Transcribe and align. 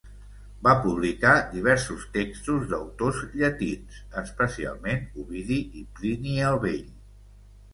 Va 0.67 0.71
publicar 0.85 1.33
diversos 1.51 2.07
textos 2.15 2.65
d'autors 2.71 3.19
llatins, 3.41 4.01
especialment 4.23 5.07
Ovidi 5.25 5.59
i 5.83 5.85
Plini 6.01 6.35
el 6.49 6.59
Vell. 6.65 6.91